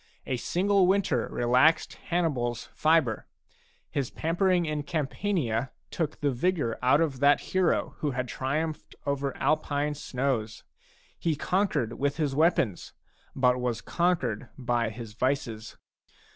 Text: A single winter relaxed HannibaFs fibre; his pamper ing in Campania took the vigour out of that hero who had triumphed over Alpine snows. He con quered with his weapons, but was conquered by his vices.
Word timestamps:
A 0.25 0.37
single 0.37 0.87
winter 0.87 1.27
relaxed 1.29 1.95
HannibaFs 2.09 2.69
fibre; 2.73 3.27
his 3.91 4.09
pamper 4.09 4.49
ing 4.49 4.65
in 4.65 4.81
Campania 4.81 5.69
took 5.91 6.21
the 6.21 6.31
vigour 6.31 6.79
out 6.81 7.01
of 7.01 7.19
that 7.19 7.39
hero 7.53 7.93
who 7.99 8.09
had 8.09 8.27
triumphed 8.27 8.95
over 9.05 9.37
Alpine 9.37 9.93
snows. 9.93 10.63
He 11.19 11.35
con 11.35 11.67
quered 11.67 11.93
with 11.99 12.17
his 12.17 12.33
weapons, 12.33 12.93
but 13.35 13.57
was 13.61 13.79
conquered 13.81 14.49
by 14.57 14.89
his 14.89 15.13
vices. 15.13 15.77